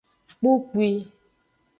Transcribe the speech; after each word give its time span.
Kpukpwi. 0.37 0.89